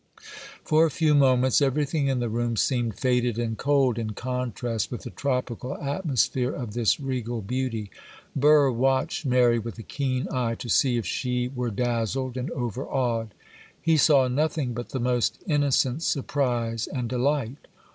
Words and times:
For 0.63 0.83
a 0.83 0.89
few 0.89 1.13
moments, 1.13 1.61
everything 1.61 2.07
in 2.07 2.17
the 2.19 2.27
room 2.27 2.57
seemed 2.57 2.95
faded 2.97 3.37
and 3.37 3.55
cold, 3.55 3.99
in 3.99 4.13
contrast 4.13 4.89
with 4.89 5.03
the 5.03 5.11
tropical 5.11 5.77
atmosphere 5.77 6.51
of 6.51 6.73
this 6.73 6.99
regal 6.99 7.43
beauty. 7.43 7.91
Burr 8.35 8.71
watched 8.71 9.27
Mary 9.27 9.59
with 9.59 9.77
a 9.77 9.83
keen 9.83 10.27
eye, 10.31 10.55
to 10.55 10.69
see 10.69 10.97
if 10.97 11.05
she 11.05 11.49
were 11.49 11.69
dazzled 11.69 12.35
and 12.35 12.49
overawed. 12.49 13.35
He 13.79 13.95
saw 13.95 14.27
nothing 14.27 14.73
but 14.73 14.89
the 14.89 14.99
most 14.99 15.37
innocent 15.45 16.01
surprise 16.01 16.87
and 16.87 17.07
delight. 17.07 17.67